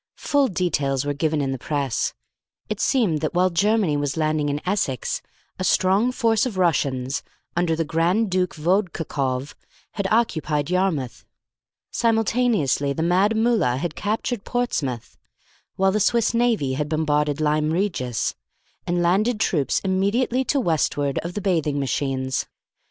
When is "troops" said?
19.39-19.81